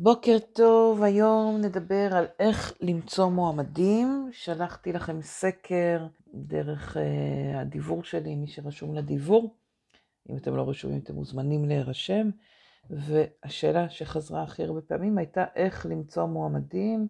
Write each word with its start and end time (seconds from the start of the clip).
בוקר 0.00 0.38
טוב, 0.52 1.02
היום 1.02 1.56
נדבר 1.60 2.14
על 2.16 2.26
איך 2.38 2.72
למצוא 2.80 3.28
מועמדים. 3.28 4.28
שלחתי 4.32 4.92
לכם 4.92 5.22
סקר 5.22 6.06
דרך 6.34 6.96
uh, 6.96 7.56
הדיבור 7.56 8.04
שלי, 8.04 8.34
מי 8.34 8.46
שרשום 8.46 8.94
לדיבור. 8.94 9.54
אם 10.30 10.36
אתם 10.36 10.56
לא 10.56 10.68
רשומים, 10.68 10.98
אתם 10.98 11.14
מוזמנים 11.14 11.64
להירשם. 11.64 12.30
והשאלה 12.90 13.90
שחזרה 13.90 14.42
הכי 14.42 14.64
הרבה 14.64 14.80
פעמים 14.80 15.18
הייתה 15.18 15.44
איך 15.56 15.86
למצוא 15.86 16.26
מועמדים, 16.26 17.08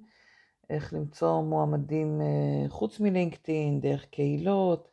איך 0.70 0.95
למצוא 0.95 1.43
מועמדים 1.43 2.20
uh, 2.20 2.70
חוץ 2.70 3.00
מלינקדאין, 3.00 3.80
דרך 3.80 4.05
קהילות, 4.05 4.89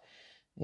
uh, 0.60 0.64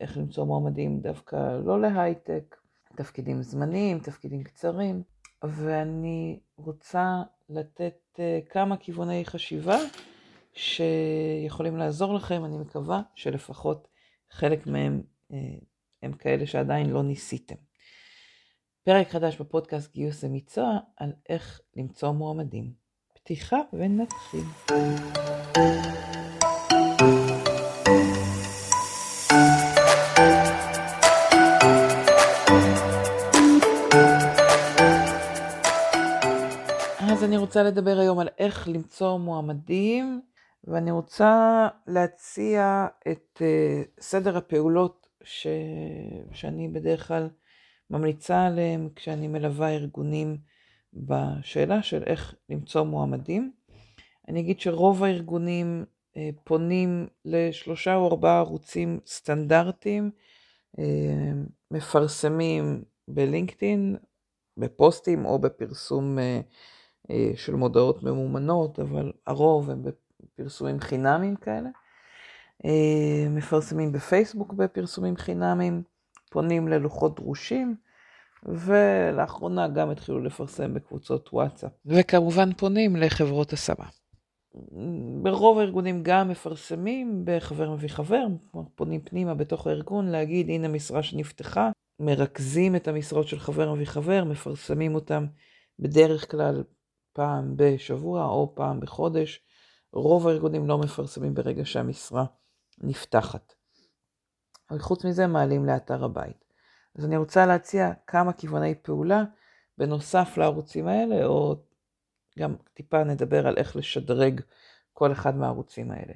איך 0.00 0.18
למצוא 0.18 0.44
מועמדים 0.44 1.00
דווקא 1.00 1.58
לא 1.64 1.80
להייטק, 1.80 2.56
תפקידים 2.96 3.42
זמניים, 3.42 3.98
תפקידים 3.98 4.42
קצרים. 4.42 5.02
ואני 5.44 6.40
רוצה 6.56 7.22
לתת 7.48 7.98
אה, 8.18 8.40
כמה 8.50 8.76
כיווני 8.76 9.24
חשיבה 9.24 9.78
שיכולים 10.52 11.76
לעזור 11.76 12.14
לכם, 12.14 12.44
אני 12.44 12.56
מקווה 12.58 13.02
שלפחות 13.14 13.88
חלק 14.30 14.66
מהם 14.66 15.02
אה, 15.32 15.38
הם 16.02 16.12
כאלה 16.12 16.46
שעדיין 16.46 16.90
לא 16.90 17.02
ניסיתם. 17.02 17.54
פרק 18.82 19.08
חדש 19.08 19.36
בפודקאסט 19.40 19.92
גיוס 19.92 20.24
למקצוע 20.24 20.78
על 20.96 21.12
איך 21.28 21.60
למצוא 21.76 22.10
מועמדים. 22.10 22.72
פתיחה 23.14 23.56
ונתחיל. 23.72 24.44
אני 37.26 37.36
רוצה 37.36 37.62
לדבר 37.62 37.98
היום 37.98 38.18
על 38.18 38.28
איך 38.38 38.68
למצוא 38.68 39.18
מועמדים, 39.18 40.20
ואני 40.64 40.90
רוצה 40.90 41.68
להציע 41.86 42.86
את 43.10 43.42
uh, 43.42 44.02
סדר 44.02 44.36
הפעולות 44.36 45.06
ש... 45.24 45.46
שאני 46.32 46.68
בדרך 46.68 47.08
כלל 47.08 47.28
ממליצה 47.90 48.46
עליהם 48.46 48.88
כשאני 48.96 49.28
מלווה 49.28 49.68
ארגונים 49.68 50.38
בשאלה 50.92 51.82
של 51.82 52.02
איך 52.06 52.34
למצוא 52.48 52.82
מועמדים. 52.82 53.52
אני 54.28 54.40
אגיד 54.40 54.60
שרוב 54.60 55.04
הארגונים 55.04 55.84
uh, 55.84 56.18
פונים 56.44 57.06
לשלושה 57.24 57.94
או 57.94 58.06
ארבעה 58.06 58.38
ערוצים 58.38 59.00
סטנדרטיים, 59.06 60.10
uh, 60.76 60.80
מפרסמים 61.70 62.84
בלינקדאין, 63.08 63.96
בפוסטים 64.56 65.24
או 65.26 65.38
בפרסום 65.38 66.18
uh, 66.18 66.22
של 67.36 67.54
מודעות 67.54 68.02
ממומנות, 68.02 68.80
אבל 68.80 69.12
הרוב 69.26 69.70
הם 69.70 69.82
בפרסומים 69.82 70.80
חינמיים 70.80 71.36
כאלה. 71.36 71.68
אה, 72.64 73.28
מפרסמים 73.30 73.92
בפייסבוק 73.92 74.52
בפרסומים 74.52 75.16
חינמיים, 75.16 75.82
פונים 76.30 76.68
ללוחות 76.68 77.16
דרושים, 77.16 77.76
ולאחרונה 78.44 79.68
גם 79.68 79.90
התחילו 79.90 80.20
לפרסם 80.20 80.74
בקבוצות 80.74 81.28
וואטסאפ. 81.32 81.70
וכמובן 81.86 82.52
פונים 82.52 82.96
לחברות 82.96 83.52
השמה. 83.52 83.84
ברוב 85.22 85.58
הארגונים 85.58 86.02
גם 86.02 86.28
מפרסמים 86.28 87.22
בחבר 87.24 87.70
מביא 87.70 87.88
חבר, 87.88 88.26
פונים 88.74 89.00
פנימה 89.00 89.34
בתוך 89.34 89.66
הארגון 89.66 90.06
להגיד 90.06 90.48
הנה 90.48 90.68
משרה 90.68 91.02
שנפתחה, 91.02 91.70
מרכזים 92.00 92.76
את 92.76 92.88
המשרות 92.88 93.28
של 93.28 93.38
חבר 93.38 93.74
מביא 93.74 93.86
חבר, 93.86 94.24
מפרסמים 94.24 94.94
אותם 94.94 95.26
בדרך 95.78 96.30
כלל 96.30 96.62
פעם 97.16 97.52
בשבוע 97.56 98.24
או 98.24 98.52
פעם 98.54 98.80
בחודש. 98.80 99.40
רוב 99.92 100.28
הארגונים 100.28 100.68
לא 100.68 100.78
מפרסמים 100.78 101.34
ברגע 101.34 101.64
שהמשרה 101.64 102.24
נפתחת. 102.78 103.54
אבל 104.70 104.78
חוץ 104.78 105.04
מזה 105.04 105.26
מעלים 105.26 105.66
לאתר 105.66 106.04
הבית. 106.04 106.44
אז 106.94 107.04
אני 107.04 107.16
רוצה 107.16 107.46
להציע 107.46 107.92
כמה 108.06 108.32
כיווני 108.32 108.74
פעולה 108.74 109.24
בנוסף 109.78 110.36
לערוצים 110.36 110.86
האלה, 110.86 111.26
או 111.26 111.56
גם 112.38 112.54
טיפה 112.74 113.04
נדבר 113.04 113.46
על 113.46 113.56
איך 113.56 113.76
לשדרג 113.76 114.40
כל 114.92 115.12
אחד 115.12 115.36
מהערוצים 115.36 115.90
האלה. 115.90 116.12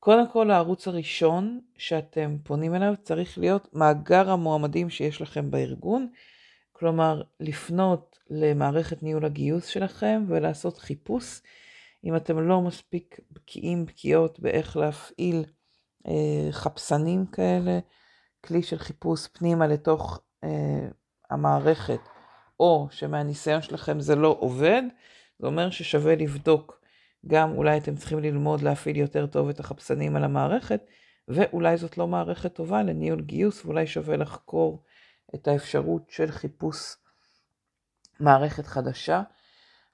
קודם 0.00 0.30
כל, 0.30 0.50
הערוץ 0.50 0.88
הראשון 0.88 1.60
שאתם 1.76 2.36
פונים 2.42 2.74
אליו 2.74 2.94
צריך 3.02 3.38
להיות 3.38 3.74
מאגר 3.74 4.30
המועמדים 4.30 4.90
שיש 4.90 5.22
לכם 5.22 5.50
בארגון, 5.50 6.08
כלומר, 6.72 7.22
לפנות 7.40 8.13
למערכת 8.30 9.02
ניהול 9.02 9.24
הגיוס 9.24 9.66
שלכם 9.66 10.24
ולעשות 10.28 10.78
חיפוש. 10.78 11.40
אם 12.04 12.16
אתם 12.16 12.48
לא 12.48 12.60
מספיק 12.60 13.20
בקיאים, 13.32 13.86
בקיאות 13.86 14.40
באיך 14.40 14.76
להפעיל 14.76 15.44
אה, 16.06 16.48
חפשנים 16.50 17.26
כאלה, 17.26 17.78
כלי 18.44 18.62
של 18.62 18.78
חיפוש 18.78 19.26
פנימה 19.26 19.66
לתוך 19.66 20.20
אה, 20.44 20.88
המערכת, 21.30 22.00
או 22.60 22.88
שמהניסיון 22.90 23.62
שלכם 23.62 24.00
זה 24.00 24.16
לא 24.16 24.36
עובד, 24.40 24.82
זה 25.38 25.46
אומר 25.46 25.70
ששווה 25.70 26.14
לבדוק 26.14 26.80
גם 27.26 27.52
אולי 27.52 27.78
אתם 27.78 27.96
צריכים 27.96 28.18
ללמוד 28.18 28.62
להפעיל 28.62 28.96
יותר 28.96 29.26
טוב 29.26 29.48
את 29.48 29.60
החפשנים 29.60 30.16
על 30.16 30.24
המערכת, 30.24 30.80
ואולי 31.28 31.76
זאת 31.76 31.98
לא 31.98 32.06
מערכת 32.06 32.54
טובה 32.54 32.82
לניהול 32.82 33.20
גיוס, 33.20 33.64
ואולי 33.64 33.86
שווה 33.86 34.16
לחקור 34.16 34.82
את 35.34 35.48
האפשרות 35.48 36.10
של 36.10 36.30
חיפוש 36.30 36.96
מערכת 38.20 38.66
חדשה. 38.66 39.22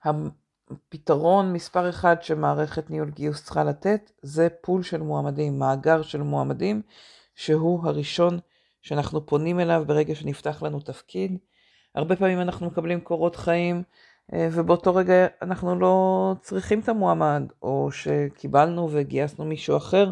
הפתרון 0.05 1.53
מספר 1.53 1.89
אחד 1.89 2.17
שמערכת 2.23 2.91
ניהול 2.91 3.11
גיוס 3.11 3.45
צריכה 3.45 3.65
לתת 3.65 4.11
זה 4.23 4.49
פול 4.61 4.83
של 4.83 5.03
מועמדים, 5.03 5.59
מאגר 5.59 6.03
של 6.03 6.23
מועמדים, 6.23 6.83
שהוא 7.35 7.87
הראשון 7.87 8.39
שאנחנו 8.83 9.27
פונים 9.27 9.61
אליו 9.61 9.85
ברגע 9.87 10.15
שנפתח 10.15 10.63
לנו 10.63 10.81
תפקיד. 10.81 11.39
הרבה 11.95 12.17
פעמים 12.17 12.41
אנחנו 12.41 12.67
מקבלים 12.67 13.01
קורות 13.01 13.37
חיים 13.37 13.83
אה, 14.33 14.49
ובאותו 14.53 14.95
רגע 14.95 15.27
אנחנו 15.43 15.81
לא 15.81 16.35
צריכים 16.41 16.81
את 16.81 16.89
המועמד, 16.89 17.43
או 17.63 17.89
שקיבלנו 17.93 18.89
וגייסנו 18.93 19.45
מישהו 19.45 19.77
אחר, 19.77 20.11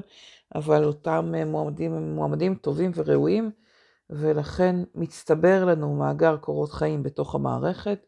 אבל 0.55 0.85
אותם 0.85 1.35
מועמדים 1.47 1.95
הם 1.95 2.15
מועמדים 2.15 2.55
טובים 2.55 2.91
וראויים, 2.95 3.51
ולכן 4.11 4.77
מצטבר 4.95 5.65
לנו 5.65 5.95
מאגר 5.95 6.37
קורות 6.37 6.73
חיים 6.73 7.03
בתוך 7.03 7.35
המערכת 7.35 8.07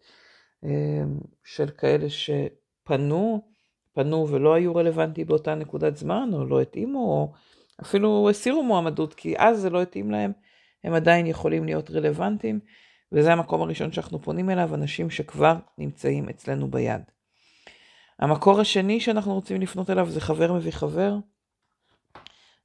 אמ, 0.65 1.19
של 1.45 1.71
כאלה 1.71 2.07
שפנו, 2.11 3.43
פנו 3.95 4.29
ולא 4.29 4.55
היו 4.55 4.75
רלוונטיים 4.75 5.27
באותה 5.27 5.55
נקודת 5.55 5.97
זמן, 5.97 6.31
או 6.33 6.45
לא 6.45 6.61
התאימו, 6.61 6.99
או 6.99 7.33
אפילו 7.83 8.31
הסירו 8.31 8.63
מועמדות, 8.63 9.15
כי 9.15 9.35
אז 9.39 9.61
זה 9.61 9.71
לא 9.71 9.83
התאים 9.83 10.11
להם, 10.11 10.33
הם 10.85 10.95
עדיין 10.95 11.27
יכולים 11.27 11.65
להיות 11.65 11.91
רלוונטיים, 11.91 12.61
וזה 13.13 13.33
המקום 13.33 13.63
הראשון 13.63 13.93
שאנחנו 13.93 14.23
פונים 14.23 14.51
אליו, 14.51 14.75
אנשים 14.75 15.11
שכבר 15.11 15.57
נמצאים 15.79 16.29
אצלנו 16.29 16.71
ביד. 16.71 17.03
המקור 18.19 18.61
השני 18.61 19.01
שאנחנו 19.01 19.35
רוצים 19.35 19.61
לפנות 19.61 19.91
אליו 19.91 20.11
זה 20.11 20.21
חבר 20.21 20.53
מביא 20.53 20.73
חבר, 20.73 21.17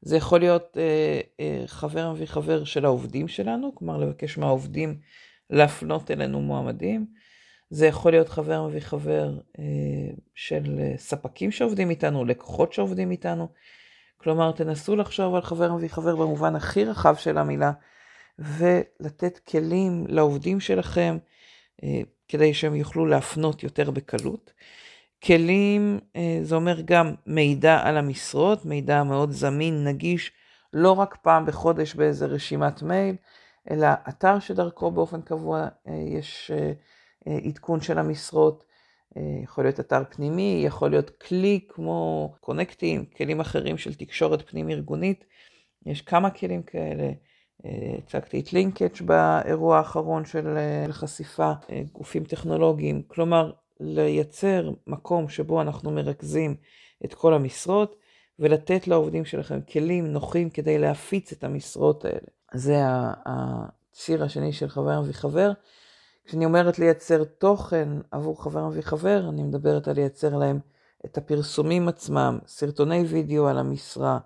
זה 0.05 0.17
יכול 0.17 0.39
להיות 0.39 0.77
אה, 0.77 1.19
אה, 1.39 1.63
חבר 1.67 2.11
מביא 2.11 2.25
חבר 2.25 2.63
של 2.63 2.85
העובדים 2.85 3.27
שלנו, 3.27 3.75
כלומר 3.75 3.97
לבקש 3.97 4.37
מהעובדים 4.37 4.97
להפנות 5.49 6.11
אלינו 6.11 6.41
מועמדים. 6.41 7.05
זה 7.69 7.87
יכול 7.87 8.11
להיות 8.11 8.29
חבר 8.29 8.67
מביא 8.67 8.79
חבר 8.79 9.39
אה, 9.59 9.63
של 10.35 10.79
אה, 10.79 10.93
ספקים 10.97 11.51
שעובדים 11.51 11.89
איתנו, 11.89 12.25
לקוחות 12.25 12.73
שעובדים 12.73 13.11
איתנו. 13.11 13.47
כלומר, 14.17 14.51
תנסו 14.51 14.95
לחשוב 14.95 15.35
על 15.35 15.41
חבר 15.41 15.73
מביא 15.73 15.89
חבר 15.89 16.15
במובן 16.15 16.55
הכי 16.55 16.85
רחב 16.85 17.15
של 17.15 17.37
המילה, 17.37 17.71
ולתת 18.39 19.37
כלים 19.37 20.05
לעובדים 20.07 20.59
שלכם 20.59 21.17
אה, 21.83 22.01
כדי 22.27 22.53
שהם 22.53 22.75
יוכלו 22.75 23.05
להפנות 23.05 23.63
יותר 23.63 23.91
בקלות. 23.91 24.53
כלים, 25.25 25.99
אה, 26.15 26.39
זה 26.41 26.55
אומר 26.55 26.81
גם 26.85 27.13
מידע 27.25 27.79
על 27.83 27.97
המשרות, 27.97 28.65
מידע 28.65 29.03
מאוד 29.03 29.31
זמין, 29.31 29.87
נגיש, 29.87 30.31
לא 30.73 30.91
רק 30.91 31.17
פעם 31.21 31.45
בחודש 31.45 31.95
באיזה 31.95 32.25
רשימת 32.25 32.81
מייל, 32.81 33.15
אלא 33.71 33.87
אתר 34.09 34.39
שדרכו 34.39 34.91
באופן 34.91 35.21
קבוע 35.21 35.67
אה, 35.87 35.93
יש 36.07 36.51
אה, 37.27 37.37
עדכון 37.45 37.81
של 37.81 37.99
המשרות, 37.99 38.65
יכול 39.43 39.63
להיות 39.63 39.79
אתר 39.79 40.03
פנימי, 40.09 40.63
יכול 40.65 40.89
להיות 40.89 41.09
כלי 41.09 41.59
כמו 41.69 42.33
קונקטים, 42.39 43.05
כלים 43.05 43.39
אחרים 43.39 43.77
של 43.77 43.93
תקשורת 43.93 44.49
פנים 44.49 44.69
ארגונית, 44.69 45.25
יש 45.85 46.01
כמה 46.01 46.29
כלים 46.29 46.63
כאלה. 46.63 47.11
הצגתי 47.97 48.39
את 48.39 48.53
לינקג' 48.53 49.01
באירוע 49.05 49.77
האחרון 49.77 50.25
של 50.25 50.57
חשיפה, 50.91 51.51
גופים 51.91 52.23
טכנולוגיים, 52.23 53.01
כלומר 53.07 53.51
לייצר 53.79 54.71
מקום 54.87 55.29
שבו 55.29 55.61
אנחנו 55.61 55.91
מרכזים 55.91 56.55
את 57.05 57.13
כל 57.13 57.33
המשרות 57.33 57.95
ולתת 58.39 58.87
לעובדים 58.87 59.25
שלכם 59.25 59.61
כלים 59.61 60.07
נוחים 60.07 60.49
כדי 60.49 60.77
להפיץ 60.77 61.31
את 61.31 61.43
המשרות 61.43 62.05
האלה. 62.05 62.27
זה 62.53 62.81
הציר 63.25 64.23
השני 64.23 64.53
של 64.53 64.69
חבר 64.69 65.01
וחבר. 65.05 65.51
כשאני 66.25 66.45
אומרת 66.45 66.79
לייצר 66.79 67.23
תוכן 67.23 67.89
עבור 68.11 68.43
חבר 68.43 68.67
מביא 68.67 68.81
חבר, 68.81 69.29
אני 69.29 69.43
מדברת 69.43 69.87
על 69.87 69.95
לייצר 69.95 70.37
להם 70.37 70.59
את 71.05 71.17
הפרסומים 71.17 71.87
עצמם, 71.87 72.39
סרטוני 72.47 73.03
וידאו 73.03 73.47
על 73.47 73.57
המשרה, 73.57 74.19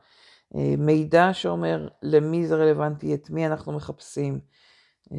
אה, 0.56 0.74
מידע 0.78 1.30
שאומר 1.34 1.88
למי 2.02 2.48
זה 2.48 2.56
רלוונטי, 2.56 3.13
את 3.13 3.30
מי 3.30 3.45
אנחנו 3.45 3.72
מחפשים, 3.72 4.40
אה, 5.12 5.18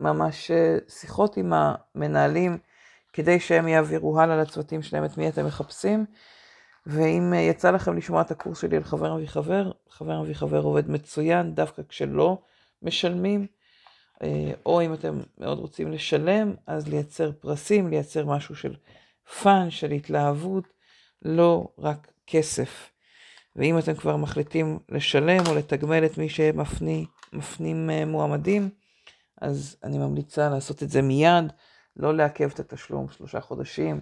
ממש 0.00 0.50
אה, 0.50 0.76
שיחות 0.88 1.36
עם 1.36 1.52
המנהלים 1.54 2.58
כדי 3.14 3.40
שהם 3.40 3.68
יעבירו 3.68 4.20
הלאה 4.20 4.36
לצוותים 4.36 4.82
שלהם 4.82 5.04
את 5.04 5.18
מי 5.18 5.28
אתם 5.28 5.46
מחפשים. 5.46 6.04
ואם 6.86 7.34
יצא 7.36 7.70
לכם 7.70 7.96
לשמוע 7.96 8.20
את 8.20 8.30
הקורס 8.30 8.60
שלי 8.60 8.76
על 8.76 8.84
חבר 8.84 9.14
מביא 9.14 9.26
חבר, 9.26 9.70
חבר 9.90 10.22
מביא 10.22 10.34
חבר 10.34 10.62
עובד 10.62 10.90
מצוין 10.90 11.54
דווקא 11.54 11.82
כשלא 11.88 12.38
משלמים, 12.82 13.46
או 14.66 14.82
אם 14.82 14.94
אתם 14.94 15.20
מאוד 15.38 15.58
רוצים 15.58 15.92
לשלם, 15.92 16.54
אז 16.66 16.88
לייצר 16.88 17.32
פרסים, 17.32 17.88
לייצר 17.88 18.26
משהו 18.26 18.56
של 18.56 18.74
fun, 19.42 19.70
של 19.70 19.90
התלהבות, 19.90 20.64
לא 21.22 21.68
רק 21.78 22.12
כסף. 22.26 22.90
ואם 23.56 23.78
אתם 23.78 23.94
כבר 23.94 24.16
מחליטים 24.16 24.78
לשלם 24.88 25.46
או 25.46 25.54
לתגמל 25.54 26.04
את 26.04 26.18
מי 26.18 26.28
שמפנים 26.28 27.90
אה, 27.90 28.04
מועמדים, 28.04 28.68
אז 29.40 29.76
אני 29.84 29.98
ממליצה 29.98 30.48
לעשות 30.48 30.82
את 30.82 30.90
זה 30.90 31.02
מיד, 31.02 31.52
לא 31.96 32.14
לעכב 32.16 32.50
את 32.54 32.60
התשלום 32.60 33.08
שלושה 33.08 33.40
חודשים, 33.40 34.00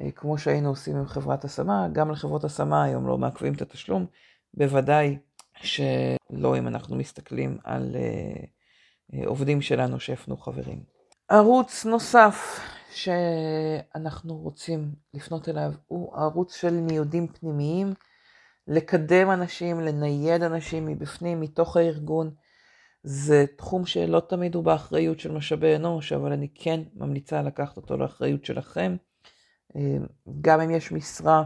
אה, 0.00 0.10
כמו 0.10 0.38
שהיינו 0.38 0.68
עושים 0.68 0.96
עם 0.96 1.06
חברת 1.06 1.44
השמה, 1.44 1.88
גם 1.92 2.10
לחברות 2.10 2.44
השמה 2.44 2.84
היום 2.84 3.06
לא 3.06 3.18
מעכבים 3.18 3.52
את 3.54 3.62
התשלום, 3.62 4.06
בוודאי 4.54 5.18
שלא 5.54 6.58
אם 6.58 6.68
אנחנו 6.68 6.96
מסתכלים 6.96 7.58
על 7.64 7.96
אה, 7.96 9.26
עובדים 9.26 9.60
שלנו 9.60 10.00
שהפנו 10.00 10.36
חברים. 10.36 10.82
ערוץ 11.28 11.84
נוסף 11.84 12.60
שאנחנו 12.90 14.36
רוצים 14.36 14.94
לפנות 15.14 15.48
אליו 15.48 15.72
הוא 15.86 16.16
ערוץ 16.16 16.56
של 16.56 16.70
ניודים 16.70 17.26
פנימיים. 17.28 17.94
לקדם 18.68 19.30
אנשים, 19.30 19.80
לנייד 19.80 20.42
אנשים 20.42 20.86
מבפנים, 20.86 21.40
מתוך 21.40 21.76
הארגון. 21.76 22.30
זה 23.02 23.44
תחום 23.56 23.86
שלא 23.86 24.20
תמיד 24.20 24.54
הוא 24.54 24.64
באחריות 24.64 25.20
של 25.20 25.32
משאבי 25.32 25.76
אנוש, 25.76 26.12
אבל 26.12 26.32
אני 26.32 26.48
כן 26.54 26.80
ממליצה 26.94 27.42
לקחת 27.42 27.76
אותו 27.76 27.96
לאחריות 27.96 28.44
שלכם. 28.44 28.96
אה, 29.76 29.96
גם 30.40 30.60
אם 30.60 30.70
יש 30.70 30.92
משרה 30.92 31.42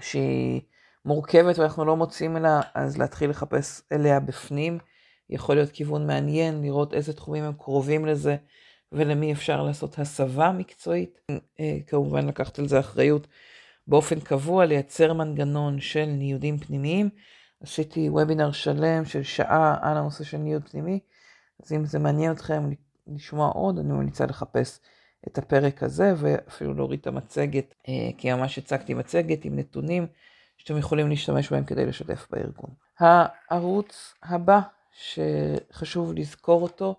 שהיא 0.00 0.60
מורכבת 1.04 1.58
ואנחנו 1.58 1.84
לא 1.84 1.96
מוצאים 1.96 2.36
אליה, 2.36 2.60
אז 2.74 2.98
להתחיל 2.98 3.30
לחפש 3.30 3.82
אליה 3.92 4.20
בפנים. 4.20 4.78
יכול 5.30 5.54
להיות 5.54 5.70
כיוון 5.70 6.06
מעניין, 6.06 6.62
לראות 6.62 6.94
איזה 6.94 7.12
תחומים 7.12 7.44
הם 7.44 7.52
קרובים 7.52 8.06
לזה 8.06 8.36
ולמי 8.92 9.32
אפשר 9.32 9.62
לעשות 9.62 9.98
הסבה 9.98 10.52
מקצועית. 10.52 11.20
אה, 11.60 11.78
כמובן 11.86 12.26
לקחת 12.26 12.58
על 12.58 12.68
זה 12.68 12.80
אחריות 12.80 13.26
באופן 13.86 14.20
קבוע 14.20 14.66
לייצר 14.66 15.12
מנגנון 15.12 15.80
של 15.80 16.04
ניודים 16.04 16.58
פנימיים. 16.58 17.08
עשיתי 17.62 18.08
וובינר 18.08 18.52
שלם 18.52 19.04
של 19.04 19.22
שעה 19.22 19.76
על 19.82 19.96
הנושא 19.96 20.24
של 20.24 20.38
ניוד 20.38 20.68
פנימי, 20.68 21.00
אז 21.62 21.72
אם 21.72 21.84
זה 21.84 21.98
מעניין 21.98 22.32
אתכם 22.32 22.70
לשמוע 23.06 23.48
עוד, 23.48 23.78
אני 23.78 23.92
ממליצה 23.92 24.26
לחפש 24.26 24.80
את 25.28 25.38
הפרק 25.38 25.82
הזה 25.82 26.12
ואפילו 26.16 26.74
להוריד 26.74 27.00
את 27.00 27.06
המצגת, 27.06 27.74
אה, 27.88 28.10
כי 28.18 28.32
ממש 28.32 28.58
הצגתי 28.58 28.94
מצגת 28.94 29.44
עם 29.44 29.58
נתונים 29.58 30.06
שאתם 30.56 30.78
יכולים 30.78 31.08
להשתמש 31.08 31.52
בהם 31.52 31.64
כדי 31.64 31.86
לשתף 31.86 32.26
בארגון. 32.30 32.70
הערוץ 32.98 34.14
הבא 34.22 34.60
שחשוב 34.92 36.12
לזכור 36.12 36.62
אותו 36.62 36.94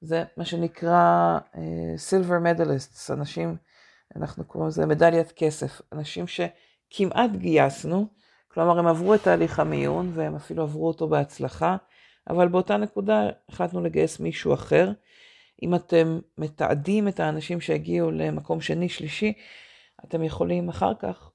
זה 0.00 0.24
מה 0.36 0.44
שנקרא 0.44 1.38
uh, 1.52 1.56
Silver 2.10 2.44
Medalists, 2.44 3.12
אנשים 3.12 3.56
אנחנו 4.16 4.44
קוראים 4.44 4.68
לזה 4.68 4.86
מדליית 4.86 5.32
כסף. 5.32 5.80
אנשים 5.92 6.24
שכמעט 6.26 7.30
גייסנו, 7.36 8.06
כלומר 8.54 8.78
הם 8.78 8.86
עברו 8.86 9.14
את 9.14 9.22
תהליך 9.22 9.58
המיון 9.58 10.10
והם 10.14 10.36
אפילו 10.36 10.62
עברו 10.62 10.88
אותו 10.88 11.08
בהצלחה, 11.08 11.76
אבל 12.30 12.48
באותה 12.48 12.76
נקודה 12.76 13.28
החלטנו 13.48 13.80
לגייס 13.80 14.20
מישהו 14.20 14.54
אחר. 14.54 14.92
אם 15.62 15.74
אתם 15.74 16.20
מתעדים 16.38 17.08
את 17.08 17.20
האנשים 17.20 17.60
שהגיעו 17.60 18.10
למקום 18.10 18.60
שני, 18.60 18.88
שלישי, 18.88 19.32
אתם 20.04 20.24
יכולים 20.24 20.68
אחר 20.68 20.92
כך 20.98 21.30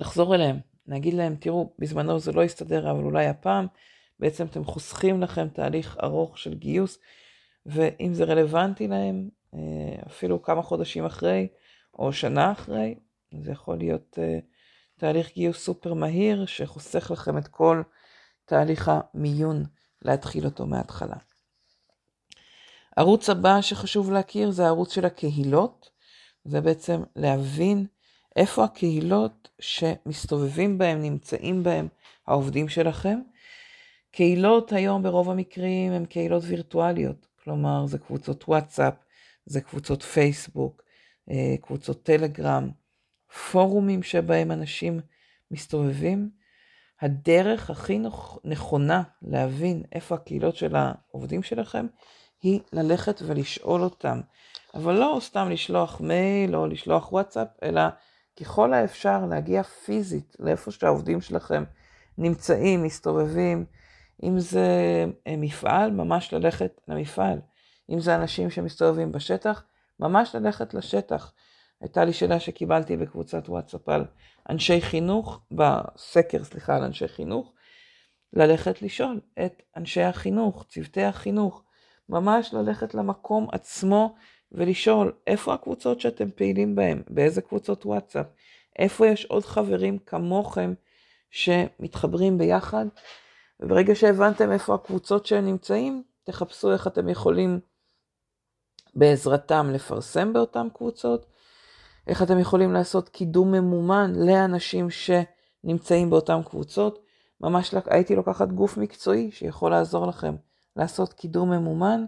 לחזור 0.00 0.34
אליהם, 0.34 0.56
להגיד 0.86 1.14
להם, 1.14 1.36
תראו, 1.36 1.72
בזמנו 1.78 2.18
זה 2.18 2.32
לא 2.32 2.42
הסתדר, 2.42 2.90
אבל 2.90 3.04
אולי 3.04 3.26
הפעם, 3.26 3.66
בעצם 4.20 4.46
אתם 4.46 4.64
חוסכים 4.64 5.20
לכם 5.20 5.48
תהליך 5.48 5.96
ארוך 6.02 6.38
של 6.38 6.54
גיוס, 6.54 6.98
ואם 7.66 8.14
זה 8.14 8.24
רלוונטי 8.24 8.88
להם, 8.88 9.28
אה, 9.54 9.60
אפילו 10.06 10.42
כמה 10.42 10.62
חודשים 10.62 11.04
אחרי, 11.04 11.48
או 11.98 12.12
שנה 12.12 12.52
אחרי, 12.52 12.94
זה 13.40 13.52
יכול 13.52 13.78
להיות 13.78 14.18
uh, 14.18 14.51
תהליך 15.02 15.34
גיוס 15.34 15.64
סופר 15.64 15.94
מהיר 15.94 16.46
שחוסך 16.46 17.10
לכם 17.10 17.38
את 17.38 17.48
כל 17.48 17.82
תהליך 18.44 18.90
המיון 18.94 19.64
להתחיל 20.02 20.44
אותו 20.44 20.66
מההתחלה. 20.66 21.16
ערוץ 22.96 23.30
הבא 23.30 23.60
שחשוב 23.60 24.12
להכיר 24.12 24.50
זה 24.50 24.64
הערוץ 24.64 24.94
של 24.94 25.04
הקהילות, 25.04 25.90
זה 26.44 26.60
בעצם 26.60 27.02
להבין 27.16 27.86
איפה 28.36 28.64
הקהילות 28.64 29.48
שמסתובבים 29.60 30.78
בהם, 30.78 31.02
נמצאים 31.02 31.62
בהם 31.62 31.88
העובדים 32.26 32.68
שלכם. 32.68 33.20
קהילות 34.10 34.72
היום 34.72 35.02
ברוב 35.02 35.30
המקרים 35.30 35.92
הן 35.92 36.04
קהילות 36.04 36.42
וירטואליות, 36.46 37.26
כלומר 37.44 37.86
זה 37.86 37.98
קבוצות 37.98 38.44
וואטסאפ, 38.48 38.94
זה 39.46 39.60
קבוצות 39.60 40.02
פייסבוק, 40.02 40.82
אה, 41.30 41.54
קבוצות 41.62 42.02
טלגרם, 42.02 42.81
פורומים 43.50 44.02
שבהם 44.02 44.50
אנשים 44.50 45.00
מסתובבים. 45.50 46.30
הדרך 47.00 47.70
הכי 47.70 48.00
נכונה 48.44 49.02
להבין 49.22 49.82
איפה 49.92 50.14
הקהילות 50.14 50.56
של 50.56 50.76
העובדים 50.76 51.42
שלכם 51.42 51.86
היא 52.42 52.60
ללכת 52.72 53.22
ולשאול 53.26 53.80
אותם. 53.80 54.20
אבל 54.74 54.94
לא 54.94 55.18
סתם 55.20 55.48
לשלוח 55.50 56.00
מייל 56.00 56.56
או 56.56 56.66
לשלוח 56.66 57.12
וואטסאפ, 57.12 57.48
אלא 57.62 57.82
ככל 58.40 58.72
האפשר 58.72 59.26
להגיע 59.26 59.62
פיזית 59.62 60.36
לאיפה 60.38 60.70
שהעובדים 60.70 61.20
שלכם 61.20 61.64
נמצאים, 62.18 62.82
מסתובבים. 62.82 63.64
אם 64.22 64.40
זה 64.40 64.68
אה, 65.26 65.36
מפעל, 65.38 65.90
ממש 65.90 66.34
ללכת 66.34 66.80
למפעל. 66.88 67.40
אם 67.90 68.00
זה 68.00 68.14
אנשים 68.14 68.50
שמסתובבים 68.50 69.12
בשטח, 69.12 69.64
ממש 70.00 70.34
ללכת 70.34 70.74
לשטח. 70.74 71.32
הייתה 71.82 72.04
לי 72.04 72.12
שאלה 72.12 72.40
שקיבלתי 72.40 72.96
בקבוצת 72.96 73.48
וואטסאפ 73.48 73.88
על 73.88 74.04
אנשי 74.48 74.80
חינוך, 74.80 75.40
בסקר, 75.50 76.44
סליחה, 76.44 76.76
על 76.76 76.84
אנשי 76.84 77.08
חינוך, 77.08 77.52
ללכת 78.32 78.82
לשאול 78.82 79.20
את 79.44 79.62
אנשי 79.76 80.02
החינוך, 80.02 80.64
צוותי 80.68 81.02
החינוך, 81.02 81.62
ממש 82.08 82.54
ללכת 82.54 82.94
למקום 82.94 83.48
עצמו 83.52 84.14
ולשאול 84.52 85.12
איפה 85.26 85.54
הקבוצות 85.54 86.00
שאתם 86.00 86.30
פעילים 86.30 86.74
בהן, 86.74 87.02
באיזה 87.08 87.42
קבוצות 87.42 87.86
וואטסאפ, 87.86 88.26
איפה 88.78 89.06
יש 89.06 89.24
עוד 89.24 89.44
חברים 89.44 89.98
כמוכם 89.98 90.74
שמתחברים 91.30 92.38
ביחד, 92.38 92.86
וברגע 93.60 93.94
שהבנתם 93.94 94.52
איפה 94.52 94.74
הקבוצות 94.74 95.26
שהם 95.26 95.46
נמצאים, 95.46 96.02
תחפשו 96.24 96.72
איך 96.72 96.86
אתם 96.86 97.08
יכולים 97.08 97.60
בעזרתם 98.94 99.70
לפרסם 99.72 100.32
באותן 100.32 100.68
קבוצות, 100.74 101.31
איך 102.06 102.22
אתם 102.22 102.38
יכולים 102.38 102.72
לעשות 102.72 103.08
קידום 103.08 103.52
ממומן 103.52 104.12
לאנשים 104.16 104.86
שנמצאים 104.90 106.10
באותן 106.10 106.42
קבוצות. 106.42 107.04
ממש 107.40 107.74
הייתי 107.86 108.16
לוקחת 108.16 108.48
גוף 108.48 108.76
מקצועי 108.76 109.30
שיכול 109.30 109.70
לעזור 109.70 110.06
לכם 110.06 110.34
לעשות 110.76 111.12
קידום 111.12 111.50
ממומן 111.50 112.04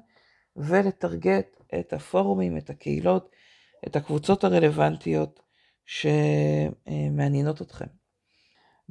ולטרגט 0.57 1.63
את 1.81 1.93
הפורומים, 1.93 2.57
את 2.57 2.71
הקהילות, 2.71 3.31
את 3.87 3.97
הקבוצות 3.97 4.45
הרלוונטיות 4.45 5.41
שמעניינות 5.87 7.63
אתכם. 7.63 7.87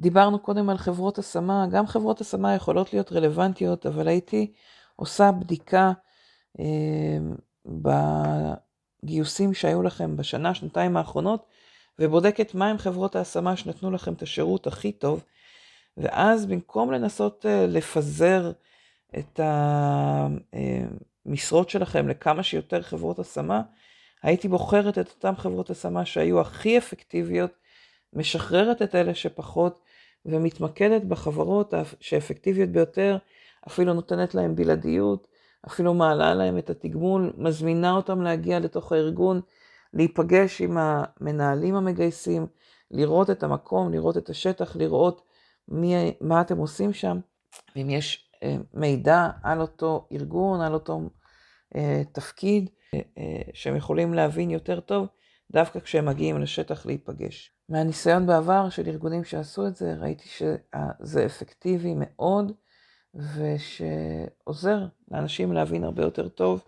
דיברנו 0.00 0.38
קודם 0.38 0.70
על 0.70 0.78
חברות 0.78 1.18
השמה, 1.18 1.66
גם 1.70 1.86
חברות 1.86 2.20
השמה 2.20 2.54
יכולות 2.54 2.92
להיות 2.92 3.12
רלוונטיות, 3.12 3.86
אבל 3.86 4.08
הייתי 4.08 4.52
עושה 4.96 5.32
בדיקה 5.32 5.92
אה, 6.60 7.18
בגיוסים 9.04 9.54
שהיו 9.54 9.82
לכם 9.82 10.16
בשנה, 10.16 10.54
שנתיים 10.54 10.96
האחרונות, 10.96 11.46
ובודקת 11.98 12.54
מהם 12.54 12.78
חברות 12.78 13.16
ההשמה 13.16 13.56
שנתנו 13.56 13.90
לכם 13.90 14.12
את 14.12 14.22
השירות 14.22 14.66
הכי 14.66 14.92
טוב, 14.92 15.24
ואז 15.96 16.46
במקום 16.46 16.92
לנסות 16.92 17.46
אה, 17.46 17.66
לפזר 17.66 18.52
את 19.18 19.40
המשרות 21.26 21.70
שלכם 21.70 22.08
לכמה 22.08 22.42
שיותר 22.42 22.82
חברות 22.82 23.18
השמה, 23.18 23.62
הייתי 24.22 24.48
בוחרת 24.48 24.98
את 24.98 25.08
אותן 25.08 25.34
חברות 25.36 25.70
השמה 25.70 26.04
שהיו 26.06 26.40
הכי 26.40 26.78
אפקטיביות, 26.78 27.50
משחררת 28.12 28.82
את 28.82 28.94
אלה 28.94 29.14
שפחות, 29.14 29.80
ומתמקדת 30.26 31.02
בחברות 31.02 31.74
שאפקטיביות 32.00 32.70
ביותר, 32.70 33.16
אפילו 33.68 33.94
נותנת 33.94 34.34
להם 34.34 34.56
בלעדיות, 34.56 35.26
אפילו 35.66 35.94
מעלה 35.94 36.34
להם 36.34 36.58
את 36.58 36.70
התגמול, 36.70 37.32
מזמינה 37.36 37.92
אותם 37.92 38.22
להגיע 38.22 38.58
לתוך 38.58 38.92
הארגון, 38.92 39.40
להיפגש 39.94 40.60
עם 40.60 40.78
המנהלים 40.80 41.74
המגייסים, 41.74 42.46
לראות 42.90 43.30
את 43.30 43.42
המקום, 43.42 43.92
לראות 43.92 44.16
את 44.16 44.30
השטח, 44.30 44.76
לראות 44.76 45.22
מי, 45.68 45.94
מה 46.20 46.40
אתם 46.40 46.58
עושים 46.58 46.92
שם, 46.92 47.18
ואם 47.76 47.90
יש 47.90 48.30
אה, 48.42 48.56
מידע 48.74 49.28
על 49.42 49.60
אותו 49.60 50.08
ארגון, 50.12 50.60
על 50.60 50.74
אותו 50.74 51.00
אה, 51.76 52.02
תפקיד, 52.12 52.70
אה, 52.94 53.00
שהם 53.52 53.76
יכולים 53.76 54.14
להבין 54.14 54.50
יותר 54.50 54.80
טוב, 54.80 55.06
דווקא 55.52 55.80
כשהם 55.80 56.06
מגיעים 56.06 56.40
לשטח 56.40 56.86
להיפגש. 56.86 57.50
מהניסיון 57.68 58.26
בעבר 58.26 58.68
של 58.68 58.88
ארגונים 58.88 59.24
שעשו 59.24 59.66
את 59.66 59.76
זה, 59.76 59.94
ראיתי 59.94 60.28
שזה 60.28 61.26
אפקטיבי 61.26 61.94
מאוד, 61.96 62.52
ושעוזר 63.14 64.78
לאנשים 65.10 65.52
להבין 65.52 65.84
הרבה 65.84 66.02
יותר 66.02 66.28
טוב 66.28 66.64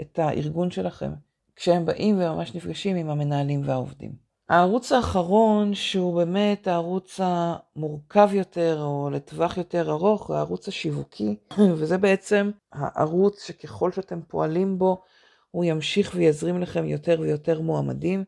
את 0.00 0.18
הארגון 0.18 0.70
שלכם, 0.70 1.12
כשהם 1.56 1.86
באים 1.86 2.14
וממש 2.18 2.54
נפגשים 2.54 2.96
עם 2.96 3.10
המנהלים 3.10 3.62
והעובדים. 3.64 4.28
הערוץ 4.48 4.92
האחרון, 4.92 5.74
שהוא 5.74 6.14
באמת 6.14 6.66
הערוץ 6.66 7.20
המורכב 7.22 8.30
יותר, 8.32 8.82
או 8.82 9.10
לטווח 9.12 9.56
יותר 9.56 9.90
ארוך, 9.90 10.26
הוא 10.26 10.36
הערוץ 10.36 10.68
השיווקי, 10.68 11.36
וזה 11.78 11.98
בעצם 11.98 12.50
הערוץ 12.72 13.46
שככל 13.46 13.92
שאתם 13.92 14.20
פועלים 14.28 14.78
בו, 14.78 15.02
הוא 15.50 15.64
ימשיך 15.64 16.12
ויזרים 16.14 16.60
לכם 16.60 16.84
יותר 16.84 17.20
ויותר 17.20 17.60
מועמדים, 17.60 18.24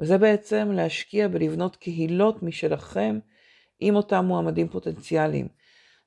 וזה 0.00 0.18
בעצם 0.18 0.70
להשקיע 0.72 1.28
בלבנות 1.28 1.76
קהילות 1.76 2.42
משלכם 2.42 3.18
עם 3.80 3.96
אותם 3.96 4.24
מועמדים 4.24 4.68
פוטנציאליים. 4.68 5.48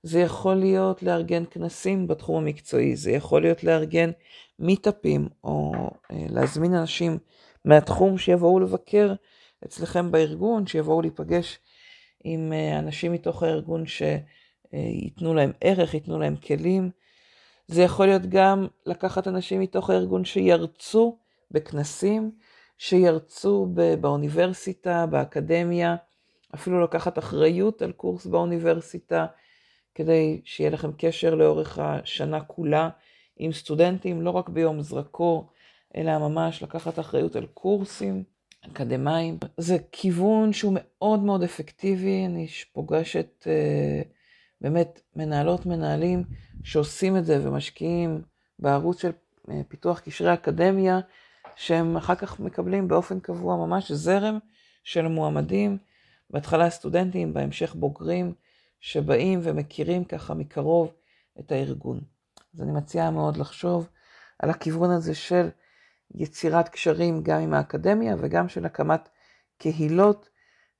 זה 0.05 0.19
יכול 0.19 0.55
להיות 0.55 1.03
לארגן 1.03 1.43
כנסים 1.51 2.07
בתחום 2.07 2.43
המקצועי, 2.43 2.95
זה 2.95 3.11
יכול 3.11 3.41
להיות 3.41 3.63
לארגן 3.63 4.11
מיטאפים, 4.59 5.27
או 5.43 5.73
אה, 6.11 6.25
להזמין 6.29 6.73
אנשים 6.73 7.17
מהתחום 7.65 8.17
שיבואו 8.17 8.59
לבקר 8.59 9.13
אצלכם 9.65 10.11
בארגון, 10.11 10.67
שיבואו 10.67 11.01
להיפגש 11.01 11.59
עם 12.23 12.53
אה, 12.53 12.79
אנשים 12.79 13.11
מתוך 13.11 13.43
הארגון 13.43 13.83
שייתנו 13.85 15.33
להם 15.33 15.51
ערך, 15.61 15.93
ייתנו 15.93 16.19
להם 16.19 16.35
כלים. 16.35 16.89
זה 17.67 17.81
יכול 17.81 18.05
להיות 18.05 18.25
גם 18.29 18.67
לקחת 18.85 19.27
אנשים 19.27 19.61
מתוך 19.61 19.89
הארגון 19.89 20.25
שירצו 20.25 21.17
בכנסים, 21.51 22.31
שירצו 22.77 23.67
באוניברסיטה, 24.01 25.05
באקדמיה, 25.05 25.95
אפילו 26.55 26.83
לקחת 26.83 27.17
אחריות 27.17 27.81
על 27.81 27.91
קורס 27.91 28.25
באוניברסיטה, 28.25 29.25
כדי 29.95 30.41
שיהיה 30.45 30.69
לכם 30.69 30.91
קשר 30.97 31.35
לאורך 31.35 31.79
השנה 31.79 32.41
כולה 32.41 32.89
עם 33.37 33.51
סטודנטים, 33.51 34.21
לא 34.21 34.29
רק 34.29 34.49
ביום 34.49 34.81
זרקור, 34.81 35.49
אלא 35.97 36.17
ממש 36.17 36.63
לקחת 36.63 36.99
אחריות 36.99 37.35
על 37.35 37.45
קורסים. 37.45 38.23
אקדמאים. 38.71 39.37
זה 39.57 39.77
כיוון 39.91 40.53
שהוא 40.53 40.73
מאוד 40.75 41.19
מאוד 41.19 41.43
אפקטיבי, 41.43 42.25
אני 42.25 42.47
פוגשת 42.73 43.47
אה, 43.47 44.01
באמת 44.61 45.01
מנהלות, 45.15 45.65
מנהלים 45.65 46.23
שעושים 46.63 47.17
את 47.17 47.25
זה 47.25 47.47
ומשקיעים 47.47 48.21
בערוץ 48.59 49.01
של 49.01 49.11
אה, 49.49 49.61
פיתוח 49.67 49.99
קשרי 49.99 50.33
אקדמיה, 50.33 50.99
שהם 51.55 51.97
אחר 51.97 52.15
כך 52.15 52.39
מקבלים 52.39 52.87
באופן 52.87 53.19
קבוע 53.19 53.55
ממש 53.55 53.91
זרם 53.91 54.37
של 54.83 55.07
מועמדים, 55.07 55.77
בהתחלה 56.29 56.69
סטודנטים, 56.69 57.33
בהמשך 57.33 57.75
בוגרים, 57.75 58.33
שבאים 58.85 59.39
ומכירים 59.43 60.03
ככה 60.03 60.33
מקרוב 60.33 60.93
את 61.39 61.51
הארגון. 61.51 61.99
אז 62.53 62.61
אני 62.61 62.71
מציעה 62.71 63.11
מאוד 63.11 63.37
לחשוב 63.37 63.87
על 64.39 64.49
הכיוון 64.49 64.91
הזה 64.91 65.15
של 65.15 65.49
יצירת 66.15 66.69
קשרים 66.69 67.23
גם 67.23 67.41
עם 67.41 67.53
האקדמיה 67.53 68.15
וגם 68.19 68.49
של 68.49 68.65
הקמת 68.65 69.09
קהילות, 69.57 70.29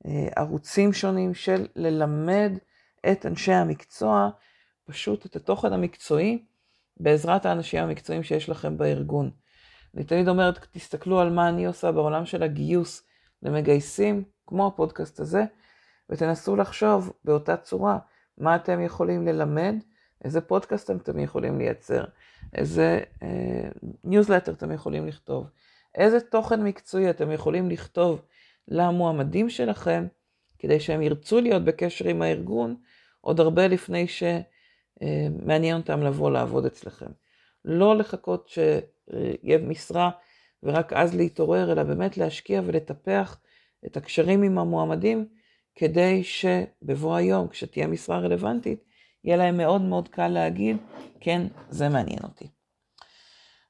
אה, 0.06 0.28
ערוצים 0.36 0.94
שונים 0.94 1.34
של 1.34 1.68
ללמד 1.76 2.52
את 3.12 3.26
אנשי 3.26 3.54
המקצוע 3.54 4.30
פשוט 4.86 5.26
את 5.26 5.36
התוכן 5.36 5.74
המקצועי 5.74 6.46
בעזרת 6.98 7.46
האנשים 7.46 7.84
המקצועיים 7.84 8.24
שיש 8.24 8.50
לכם 8.50 8.78
בארגון. 8.78 9.32
אני 9.96 10.04
תמיד 10.04 10.28
אומרת, 10.28 10.68
תסתכלו 10.72 11.20
על 11.20 11.30
מה 11.30 11.50
אני 11.50 11.66
עושה 11.66 11.92
בעולם 11.92 12.26
של 12.26 12.44
הגיוס 12.44 13.04
למגייסים, 13.44 14.24
כמו 14.48 14.68
הפודקאסט 14.68 15.20
הזה, 15.20 15.44
ותנסו 16.10 16.56
לחשוב 16.56 17.14
באותה 17.26 17.58
צורה 17.58 17.98
מה 18.38 18.56
אתם 18.56 18.82
יכולים 18.82 19.28
ללמד, 19.28 19.76
איזה 20.24 20.42
פודקאסט 20.42 20.92
אתם 20.92 21.20
יכולים 21.20 21.58
לייצר, 21.58 22.04
איזה 22.54 23.00
ניוזלטר 24.04 24.52
uh, 24.52 24.56
אתם 24.56 24.72
יכולים 24.72 25.08
לכתוב, 25.08 25.48
איזה 25.96 26.22
תוכן 26.22 26.64
מקצועי 26.64 27.10
אתם 27.10 27.32
יכולים 27.32 27.70
לכתוב 27.70 28.22
למועמדים 28.68 29.50
שלכם, 29.50 30.08
כדי 30.60 30.80
שהם 30.80 31.02
ירצו 31.02 31.42
להיות 31.42 31.64
בקשר 31.64 32.08
עם 32.08 32.22
הארגון 32.22 32.76
עוד 33.22 33.40
הרבה 33.40 33.68
לפני 33.68 34.06
שמעניין 34.08 35.78
אותם 35.78 36.02
לבוא 36.02 36.32
לעבוד 36.32 36.66
אצלכם. 36.66 37.12
לא 37.66 37.98
לחכות 37.98 38.50
שיהיה 38.50 39.58
משרה 39.58 40.10
ורק 40.64 40.94
אז 40.94 41.16
להתעורר, 41.16 41.72
אלא 41.72 41.84
באמת 41.84 42.18
להשקיע 42.18 42.62
ולטפח 42.66 43.38
את 43.86 43.98
הקשרים 43.98 44.44
עם 44.44 44.58
המועמדים, 44.58 45.28
כדי 45.76 46.24
שבבוא 46.24 47.16
היום, 47.16 47.48
כשתהיה 47.48 47.88
משרה 47.88 48.20
רלוונטית, 48.20 48.84
יהיה 49.24 49.38
להם 49.38 49.58
מאוד 49.58 49.82
מאוד 49.82 50.08
קל 50.08 50.28
להגיד, 50.28 50.78
כן, 51.20 51.48
זה 51.70 51.90
מעניין 51.90 52.20
אותי. 52.24 52.48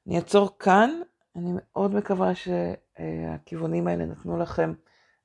אני 0.06 0.16
אעצור 0.16 0.58
כאן, 0.58 0.90
אני 1.36 1.50
מאוד 1.54 1.94
מקווה 1.94 2.32
שהכיוונים 2.34 3.88
האלה 3.88 4.06
נתנו 4.06 4.38
לכם 4.38 4.72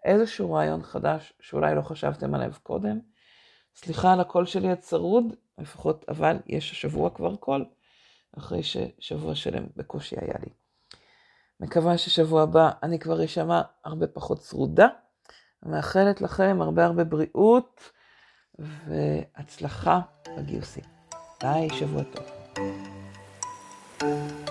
איזשהו 0.06 0.54
רעיון 0.54 0.84
חדש 0.84 1.34
שאולי 1.40 1.76
לא 1.76 1.82
חשבתם 1.82 2.36
עליו 2.36 2.52
קודם. 2.64 3.00
סליחה 3.76 4.14
על 4.14 4.20
הקול 4.20 4.46
שלי 4.46 4.72
הצרוד, 4.72 5.26
לפחות, 5.58 6.06
אבל 6.10 6.38
יש 6.48 6.72
השבוע 6.72 7.10
כבר 7.10 7.36
קול, 7.36 7.66
אחרי 8.38 8.64
ששבוע 8.64 9.36
שלם 9.36 9.64
בקושי 9.76 10.16
היה 10.22 10.36
לי. 10.44 10.50
מקווה 11.60 11.98
ששבוע 11.98 12.42
הבא 12.42 12.72
אני 12.84 13.00
כבר 13.00 13.26
אשמע 13.26 13.62
הרבה 13.86 14.08
פחות 14.08 14.40
צרודה. 14.40 14.88
מאחלת 15.66 16.22
לכם 16.22 16.58
הרבה 16.62 16.86
הרבה 16.86 17.04
בריאות. 17.04 17.92
והצלחה 18.88 20.00
בגיוסים. 20.38 20.84
ביי, 21.42 21.70
שבוע 21.70 22.04
טוב. 22.04 22.26
thank 24.00 24.48
you 24.48 24.51